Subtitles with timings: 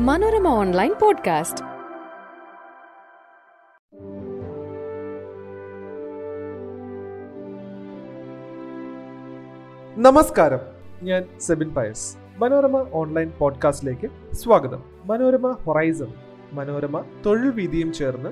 [0.00, 1.64] Manorama online podcast.
[10.00, 10.58] നമസ്കാരം.
[11.02, 12.16] ഞാൻ Sebin Pius.
[12.38, 14.82] Manorama online പോഡ്കാസ്റ്റിലേക്ക് സ്വാഗതം.
[15.04, 16.14] മനോരമ ഹൊറൈസൺ
[16.52, 18.30] മനോരമ തൊഴിൽ വീതിയും ചേർന്ന്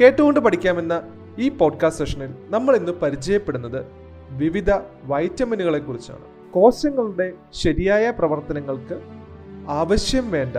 [0.00, 1.02] കേട്ടുകൊണ്ട് പഠിക്കാമെന്ന
[1.38, 3.86] ഈ പോഡ്കാസ്റ്റ് സെഷനിൽ നമ്മൾ ഇന്ന് പരിചയപ്പെടുന്നത്
[4.30, 4.70] വിവിധ
[5.04, 9.24] വൈറ്റമിനുകളെ കുറിച്ചാണ് കോശങ്ങളുടെ ശരിയായ പ്രവർത്തനങ്ങൾക്ക്
[9.68, 10.56] ആവശ്യം വേണ്ട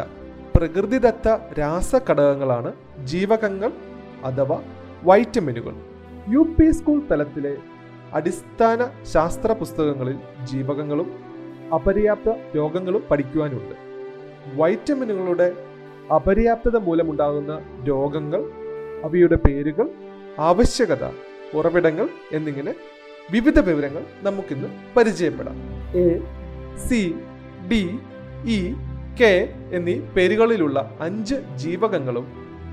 [0.55, 1.27] പ്രകൃതിദത്ത
[1.59, 2.69] രാസഘടകങ്ങളാണ്
[3.11, 3.71] ജീവകങ്ങൾ
[4.29, 4.57] അഥവാ
[5.07, 5.73] വൈറ്റമിനുകൾ.
[6.33, 7.53] യു പി സ്കൂൾ തലത്തിലെ
[8.17, 8.79] അടിസ്ഥാന
[9.13, 10.17] ശാസ്ത്ര പുസ്തകങ്ങളിൽ
[10.51, 11.09] ജീവകങ്ങളും
[11.77, 13.75] അപര്യാപ്ത രോഗങ്ങളും പഠിക്കുവാനുണ്ട്.
[14.59, 15.49] വൈറ്റമിനുകളുടെ
[16.17, 17.53] അപര്യാപ്തത മൂലമുണ്ടാകുന്ന
[17.89, 18.41] രോഗങ്ങൾ
[19.07, 19.87] അവയുടെ പേരുകൾ
[20.49, 21.05] ആവശ്യകത
[21.59, 22.73] ഉറവിടങ്ങൾ എന്നിങ്ങനെ
[23.31, 25.57] വിവിധ വിവരങ്ങൾ നമുക്കിന്ന് പരിചയപ്പെടാം.
[26.03, 26.07] A
[26.87, 27.01] C
[27.71, 27.83] D
[28.57, 28.59] E
[29.19, 32.25] K എന്നീ പേരുകളിലുള്ള അഞ്ച് ജീവകങ്ങളും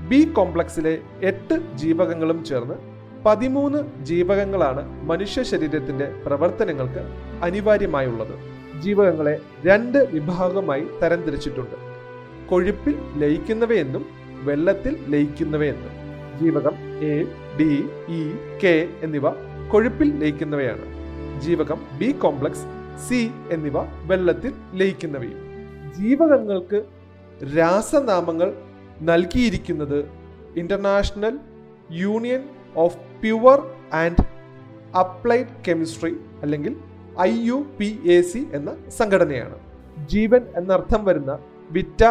[0.09, 2.73] ബി കോംപ്ലക്സിലെ എട്ട് ജീവകങ്ങളും ചേർന്ന്
[3.25, 7.03] പതിമൂന്ന് ജീവകങ്ങളാണ് മനുഷ്യ ശരീരത്തിന്റെ പ്രവർത്തനങ്ങൾക്ക്
[7.43, 8.35] അനിവാര്യമായുള്ളത്.
[8.79, 11.77] ജീവകങ്ങളെ രണ്ട് വിഭാഗമായി തരംതിരിച്ചിട്ടുണ്ട്.
[12.49, 14.05] കൊഴുപ്പിൽ ലയിക്കുന്നവയെന്നും
[14.43, 15.93] വെള്ളത്തിൽ ലയിക്കുന്നവയെന്നും.
[16.41, 17.15] ജീവകം എ
[17.59, 18.31] ഡി ഇ
[18.63, 19.29] കെ എന്നിവ
[19.71, 20.85] കൊഴുപ്പിൽ ലയിക്കുന്നവയാണ്.
[21.39, 22.67] ജീവകം ബി കോംപ്ലക്സ്
[23.07, 25.52] സി എന്നിവ വെള്ളത്തിൽ ലയിക്കുന്നവയും.
[25.97, 26.79] ജീവകങ്ങൾക്ക്
[27.57, 28.49] രാസനാമങ്ങൾ
[29.09, 29.99] നൽകിയിരിക്കുന്നത്
[30.61, 31.35] international
[32.03, 32.43] union
[32.75, 33.59] of pure
[34.01, 34.25] and
[35.03, 36.73] applied chemistry അല്ലെങ്കിൽ
[37.27, 39.57] I U P A C എന്ന സംഘടനയാണ്.
[40.13, 41.33] ജീവൻ എന്നർത്ഥം വരുന്ന
[41.71, 42.03] വിറ്റ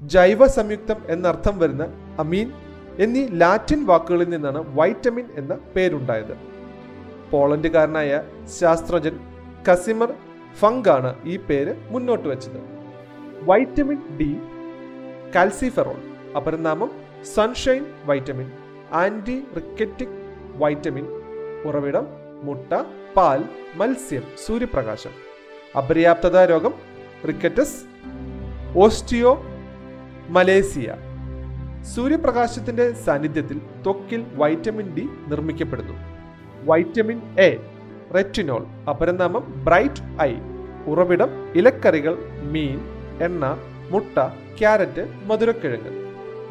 [0.00, 1.84] ജൈവ സംയുക്തം എന്നർത്ഥം വരുന്ന
[2.18, 2.48] അമീൻ
[3.04, 6.34] എന്നീ ലാറ്റിൻ വാക്കുകളിൽ നിന്നാണ് വൈറ്റമിൻ എന്ന പേരുണ്ടായത്.
[7.30, 8.20] പോളണ്ടുകാരനായ
[8.60, 9.16] ശാസ്ത്രജ്ഞൻ
[9.68, 10.10] കസിമർ
[10.60, 12.60] ഫങ്കാണ് ഈ പേര് മുന്നോട്ട് വെച്ചത്.
[13.44, 14.38] Vitamin D
[15.34, 15.96] calciferol
[16.36, 16.90] അപരനാമം
[17.34, 18.52] sunshine vitamin
[18.92, 20.08] anti rachitic
[20.56, 21.06] vitamin
[21.64, 22.06] ഉറവിടം
[22.42, 22.84] മുട്ട
[23.16, 23.44] പാൽ
[23.76, 25.10] മത്സ്യം സൂര്യപ്രകാശം.
[25.78, 26.74] അപര്യാപ്തത രോഗം
[27.28, 27.84] റിക്കറ്റസ്
[28.76, 29.42] ഓസ്റ്റിയോ
[30.28, 30.94] മലേസിയ.
[31.94, 35.92] സൂര്യപ്രകാശത്തിന്റെ സാന്നിധ്യത്തിൽ ത്വക്കിൽ വൈറ്റമിൻ ഡി നിർമ്മിക്കപ്പെടുന്നു.
[36.64, 37.56] വൈറ്റമിൻ എ
[38.14, 40.34] റെറ്റിനോൾ അപരനാമം ബ്രൈറ്റ് ഐ
[40.86, 43.56] ഉറവിടം ഇലക്കറികൾ മീൻ എണ്ണ
[43.90, 45.92] മുട്ട ക്യാരറ്റ് മധുരക്കിഴങ്ങ്.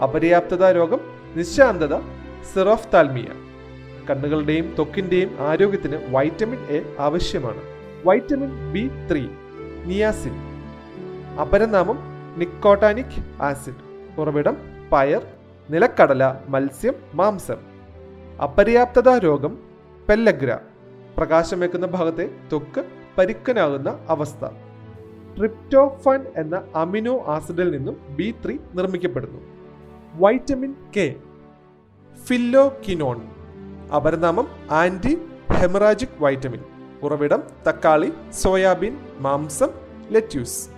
[0.03, 0.99] അപര്യാപ്തത രോഗം
[1.35, 1.99] നിശാന്തത
[2.53, 3.27] സിറോഫ്താൽമിയ.
[4.09, 7.61] കണ്ണുകളുടെയും തൊക്കിന്റെയും ആരോഗ്യത്തിന് വൈറ്റമിൻ എ ആവശ്യമാണ്.
[8.05, 9.27] Vitamin B three
[9.85, 10.35] niacin.
[11.41, 11.99] അപരനാമം
[12.37, 13.81] nicotinic acid.
[14.17, 14.57] ഉറവിടം
[14.91, 15.21] പയർ
[15.69, 17.57] നിലക്കടല മത്സ്യം മാംസം.
[18.43, 19.57] അപര്യാപ്തത രോഗം
[20.09, 20.57] പെല്ലഗ്ര.
[21.17, 22.85] പ്രകാശമേക്കുന്ന ഭാഗത്തെ ത്വക്ക്
[23.17, 24.45] പരിക്കനാകുന്ന അവസ്ഥ.
[25.37, 29.41] ട്രിപ്റ്റോഫാൻ എന്ന അമിനോ ആസിഡിൽ നിന്നും ബി ത്രീ നിർമ്മിക്കപ്പെടുന്നു.
[30.13, 31.15] വൈറ്റമിൻ കെ
[32.25, 33.21] ഫില്ലോകിനോൺ
[33.95, 35.17] അപരനാമം ആന്റി
[35.53, 36.61] ഹെമറാജിക് വൈറ്റമിൻ
[37.03, 39.69] ഉറവിടം തക്കാളി സോയാബീൻ മാംസം
[40.09, 40.69] ലെറ്റ്യൂസ്.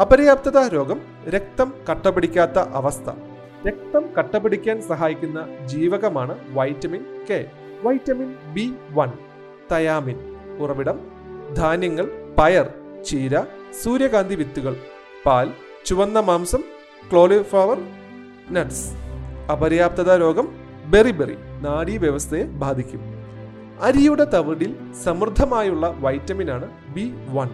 [0.00, 3.10] അപര്യാപ്തത രോഗം രക്തം കട്ടപിടിക്കാത്ത അവസ്ഥ.
[3.66, 7.50] രക്തം കട്ടപിടിക്കാൻ സഹായിക്കുന്ന ജീവകമാണ് vitamin K.
[7.82, 9.12] Vitamin B one
[9.72, 10.18] thiamine
[10.58, 10.98] ഉറവിടം
[11.54, 12.66] ധാന്യങ്ങൾ പയർ
[13.02, 13.36] ചീര
[13.82, 14.76] സൂര്യകാന്തി വിത്തുകൾ
[15.26, 15.50] പാൽ
[15.86, 16.62] ചുവന്ന മാംസം
[17.12, 17.82] ക്ലോളിഫ്ലവർ
[18.50, 18.92] നട്ട്സ്.
[19.52, 20.48] അപര്യാപ്തത രോഗം
[20.86, 23.00] ബെറിബെറി നാഡീവ്യവസ്ഥയെ ബാധിക്കും.
[23.82, 27.48] അരിയുടെ തവിടിൽ സമൃദ്ധമായുള്ള വൈറ്റമിൻ ആണ് B one.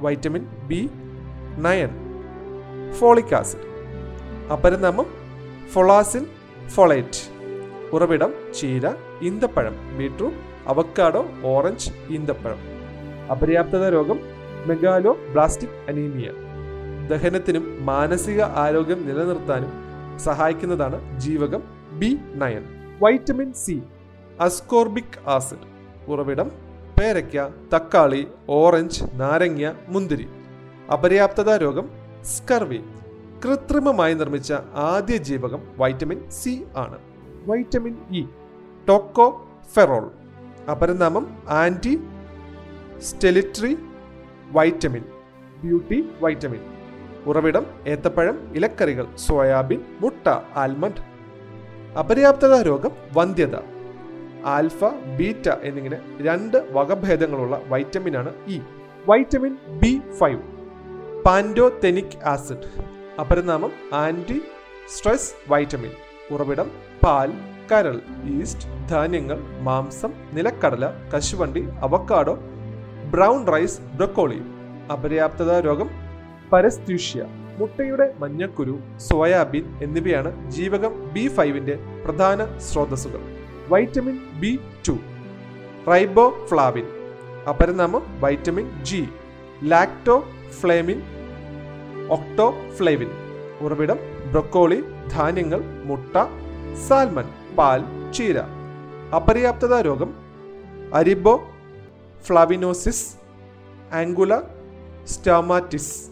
[0.00, 0.90] Vitamin B
[1.58, 1.90] nine.
[2.92, 3.60] Folic acid.
[4.52, 5.06] അപരനാമം
[5.72, 6.26] folacin
[6.68, 7.36] folate.
[7.92, 8.90] ഉറവിടം ചീര
[9.22, 12.58] ഈന്തപ്പഴം ബീട്രൂട്ട് അവക്കാഡോ ഓറഞ്ച് ഈന്തപ്പഴം.
[13.30, 14.35] അപര്യാപ്തത രോഗം
[14.66, 16.28] മെഗാലോ ബ്ലാസ്റ്റിക് അനീമിയ.
[17.08, 19.72] ദഹനത്തിനും മാനസിക ആരോഗ്യം നിലനിർത്താനും
[20.18, 21.62] സഹായിക്കുന്നതാണ് ജീവകം
[21.98, 22.62] B nine.
[23.02, 23.82] Vitamin C
[24.40, 25.66] ascorbic acid
[26.08, 26.50] ഉറവിടം
[27.00, 30.26] പേരയ്ക്ക തക്കാളി ഓറഞ്ച് നാരങ്ങ മുന്തിരി.
[30.92, 31.88] അപര്യാപ്തത രോഗം
[32.22, 32.80] സ്കർവി.
[33.44, 36.98] കൃത്രിമമായി നിർമ്മിച്ച ആദ്യ ജീവകം വൈറ്റമിൻ സി ആണ്.
[37.46, 38.22] Vitamin E
[38.88, 39.26] Toko
[39.74, 40.10] ഫെറോൾ
[40.70, 41.94] അപരനാമം anti
[43.02, 43.72] sterility
[44.52, 45.04] vitamin
[45.62, 46.62] beauty vitamin
[47.26, 50.26] ഉറവിടം ഏത്തപ്പഴം ഇലക്കറികൾ സോയാബീൻ മുട്ട
[50.56, 51.00] ആൽമണ്ട്
[51.98, 53.56] അപര്യാപ്തത രോഗം വന്ധ്യത
[54.46, 54.80] ആൽഫ
[55.18, 58.58] ബീറ്റ എന്നിങ്ങനെ രണ്ട് വകഭേദങ്ങളുള്ള വൈറ്റമിനാണ് E.
[59.06, 60.42] Vitamin B five
[61.24, 62.68] pantothenic acid
[63.20, 64.38] അപരനാമം anti
[64.88, 65.92] stress vitamin
[66.30, 66.68] ഉറവിടം
[67.02, 67.30] പാൽ
[67.72, 67.96] കരൾ
[68.34, 70.84] ഈസ്റ്റ് ധാന്യങ്ങൾ മാംസം നിലക്കടല
[71.14, 72.34] കശുവണ്ടി അവക്കാഡോ
[73.12, 74.40] ബ്രൗൺ റൈസ് ബ്രക്കോളി
[74.94, 75.88] അപര്യാപ്തത രോഗം
[76.52, 77.20] പരസ്ത്യൂഷ്യ
[77.58, 78.74] മുട്ടയുടെ മഞ്ഞക്കുരു
[79.08, 81.74] സോയാബീൻ എന്നിവയാണ് ജീവകം ബി ഫൈവിന്റെ
[82.04, 83.22] പ്രധാന സ്രോതസ്സുകൾ.
[83.72, 84.52] Vitamin B
[84.88, 84.94] two
[85.90, 86.86] riboflavin
[87.52, 89.02] അപരനാമം വൈറ്റമിൻ ജി
[89.72, 90.16] ലാക്ടോ
[90.60, 91.00] ഫ്ലേമിൻ
[92.16, 92.48] ഒക്ടോ
[92.78, 93.10] ഫ്ലേവിൻ
[93.66, 93.98] ഉറവിടം
[94.32, 94.80] ബ്രൊക്കോളി
[95.14, 96.14] ധാന്യങ്ങൾ മുട്ട
[96.86, 97.28] സാൽമൺ
[97.58, 97.82] പാൽ
[98.16, 98.38] ചീര.
[99.18, 100.10] അപര്യാപ്തത രോഗം
[100.98, 101.34] അരിബോ
[102.26, 103.06] ഫ്ലാവിനോസിസ്
[103.92, 104.40] ആംഗുല
[105.04, 106.10] സ്റ്റാമാറ്റിസ്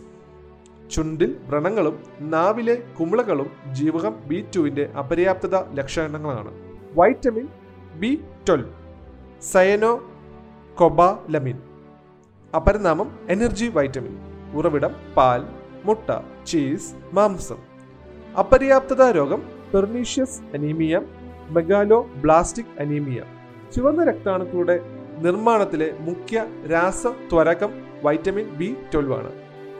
[0.91, 6.53] ചുണ്ടിൽ വ്രണങ്ങളും നാവിലെ കുമിളകളും ജീവകം ബി ടുവിന്റെ അപര്യാപ്തത ലക്ഷണങ്ങളാണ്.
[6.95, 7.49] Vitamin
[8.01, 8.11] B
[8.49, 8.73] twelve
[9.53, 9.93] cyano
[10.75, 11.59] cobalamin
[12.57, 14.15] അപരനാമം എനർജി വൈറ്റമിൻ
[14.55, 15.47] ഉറവിടം പാൽ
[15.85, 16.09] മുട്ട
[16.47, 17.61] ചീസ് മാംസം.
[18.39, 19.43] അപര്യാപ്തത രോഗം
[19.75, 21.01] pernicious anaemia
[21.51, 23.21] megaloblastic anaemia
[23.75, 24.77] ചുവന്ന രക്താണുക്കളുടെ
[25.19, 27.71] നിർമ്മാണത്തിലെ മുഖ്യ രാസ ത്വരകം
[28.03, 29.33] വൈറ്റമിൻ ബി ട്വൽവ് ആണ്.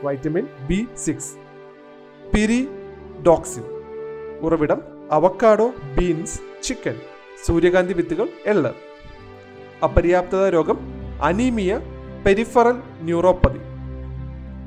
[0.03, 1.35] Vitamin B six.
[2.35, 3.63] പിരിഡോക്സിൻ.
[4.41, 6.95] ഉറവിടം അവക്കാഡോ ബീൻസ് ചിക്കൻ.
[7.45, 8.73] സൂര്യകാന്തി വിത്തുകൾ എള്ള്.
[9.83, 10.77] അപര്യാപ്തത രോഗം
[11.23, 11.79] അനീമിയ
[12.25, 13.59] പെരിഫറൽ ന്യൂറോപ്പതി.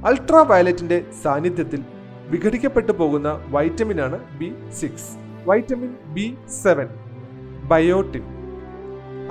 [0.06, 1.84] അൾട്രാ വയലറ്റിന്റെ സാന്നിധ്യത്തിൽ
[2.28, 5.10] വിഘടിക്കപ്പെട്ടു പോകുന്ന വൈറ്റമിൻ ആണ് B six.
[5.46, 6.86] Vitamin B seven.
[7.64, 8.22] Biotin.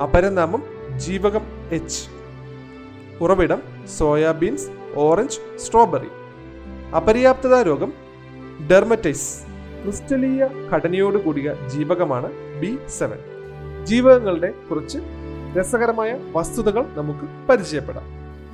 [0.04, 2.02] അപരനാമം ജീവകം എച്ച്
[3.20, 3.62] ഉറവിടം
[3.98, 6.10] സോയാബീൻസ് ഓറഞ്ച് സ്ട്രോബെറി
[6.96, 7.92] അപര്യാപ്തത രോഗം
[8.68, 9.30] ഡെർമറ്റൈസ്
[9.84, 12.30] ക്രിസ്റ്റലീയ ഘടനയോട് കൂടിയ ജീവകമാണ്
[12.62, 13.20] ബി സെവൻ
[13.84, 15.00] ജീവകങ്ങളുടെ കുറച്ച്
[15.58, 18.08] രസകരമായ വസ്തുതകൾ നമുക്ക് പരിചയപ്പെടാം.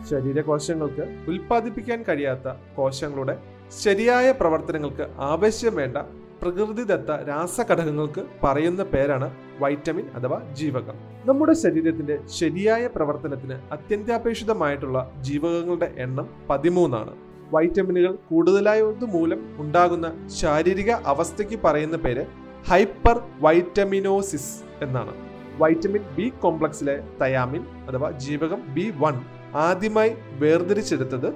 [0.10, 3.36] ശരീരകോശങ്ങൾക്ക് ഉൽപ്പാദിപ്പിക്കാൻ കഴിയാത്ത കോശങ്ങളുടെ
[3.84, 5.98] ശരിയായ പ്രവർത്തനങ്ങൾക്ക് ആവശ്യം വേണ്ട
[6.44, 10.96] പ്രകൃതിദത്ത രാസഘടകങ്ങൾക്ക് പറയുന്ന പേരാണ് വൈറ്റമിൻ അഥവാ ജീവകം.
[11.26, 17.14] നമ്മുടെ ശരീരത്തിന്റെ ശരിയായ പ്രവർത്തനത്തിന് അത്യന്താപേക്ഷിതമായിട്ടുള്ള ജീവകങ്ങളുടെ എണ്ണം പതിമൂന്നാണ്.
[17.54, 22.26] വൈറ്റമിനുകൾ കൂടുതലായത് മൂലം ഉണ്ടാകുന്ന ശാരീരിക അവസ്ഥയ്ക്ക് പറയുന്ന പേര്
[22.68, 25.14] ഹൈപ്പർ വൈറ്റമിനോസിസ് എന്നാണ്.
[25.62, 29.14] വൈറ്റമിൻ ബി കോംപ്ലക്സിലെ തയാമിൻ അഥവാ ജീവകം ബി വൺ
[29.56, 31.34] ആദ്യമായി വേർതിരിച്ചെടുത്തത്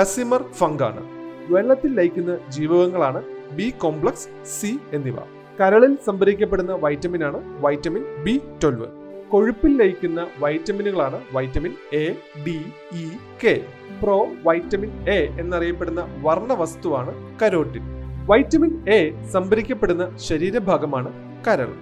[0.00, 1.02] കസിമർ ഫംഗാണ്.
[1.52, 5.16] വെള്ളത്തിൽ ലയിക്കുന്ന ജീവകങ്ങളാണ് ബി കോംപ്ലക്സ് സി എന്നിവ.
[5.60, 8.86] കരളിൽ സംഭരിക്കപ്പെടുന്ന വൈറ്റമിനാണ് വൈറ്റമിൻ ബി ട്വൽവ്
[9.30, 12.14] കൊഴുപ്പിൽ ലയിക്കുന്ന വൈറ്റമിനുകളാണ് vitamin A
[12.46, 13.06] D E
[13.44, 13.64] K
[14.02, 17.82] pro vitamin A എന്നറിയപ്പെടുന്ന വർണവസ്തുവാണ് കരോട്ടിൻ.
[18.26, 21.12] വൈറ്റമിൻ എ സംഭരിക്കപ്പെടുന്ന ശരീരഭാഗമാണ്
[21.48, 21.72] കരൾ.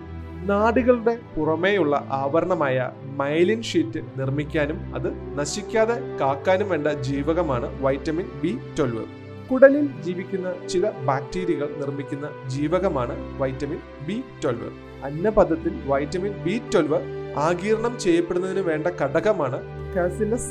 [0.45, 9.24] നാടുകളുടെ പുറമേയുള്ള ആവരണമായ മൈലിൻ ഷീറ്റ് നിർമ്മിക്കാനും അത് നശിക്കാതെ കാക്കാനും വേണ്ട ജീവകമാണ് വൈറ്റമിൻ ബി ട്വൽവ്
[9.55, 14.71] കുടലിൽ ജീവിക്കുന്ന ചില ബാക്ടീരിയകൾ നിർമ്മിക്കുന്ന ജീവകമാണ് വൈറ്റമിൻ ബി ട്വൽവ്.
[15.07, 16.99] അന്നപഥത്തിൽ വൈറ്റമിൻ ബി ട്വൽവ്
[17.37, 19.59] ആകീർണം ചെയ്യപ്പെടുന്നതിന് വേണ്ട ഘടകമാണ്
[19.95, 20.51] കാസിലസ്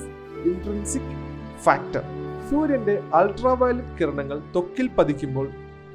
[0.50, 1.11] ഇൻട്രൻസിക്
[1.65, 2.03] ഫാക്ടർ.
[2.50, 5.50] സൂര്യന്റെ അൾട്രാവയലറ്റ് കിരണങ്ങൾ തൊക്കിൽ പതിക്കുമ്പോൾ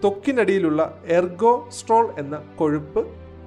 [0.05, 3.05] തൊക്കിനടിയിലുള്ള എർഗോസ്ട്രോൾ എന്ന കൊഴുപ്പ്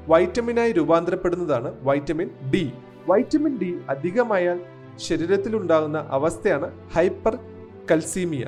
[0.07, 2.65] വൈറ്റമിനായി രൂപാന്തരപ്പെടുന്നതാണ് വൈറ്റമിൻ ഡി.
[3.09, 4.59] വൈറ്റമിൻ ഡി അധികമായാൽ
[4.95, 7.35] ശരീരത്തിലുണ്ടാകുന്ന അവസ്ഥയാണ് ഹൈപ്പർ
[7.91, 8.45] കൽസീമിയ.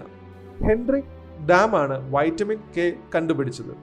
[0.64, 1.04] ഹെൻറിക്
[1.50, 3.76] ഡാമാണ് വൈറ്റമിൻ കെ കണ്ടുപിടിച്ചത്.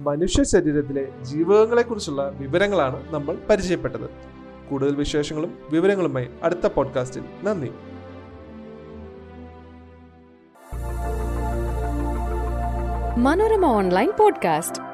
[0.00, 4.10] മനുഷ്യ ശരീരത്തിലെ ജീവകങ്ങളെക്കുറിച്ചുള്ള വിവരങ്ങളാണ് നമ്മൾ പരിചയപ്പെട്ടത്.
[4.70, 7.24] കൂടുതൽ വിശേഷങ്ങളും വിവരങ്ങളുമായി അടുത്ത പോഡ്കാസ്റ്റിൽ.
[7.42, 7.70] നന്ദി.
[13.18, 14.93] Manorama online podcast.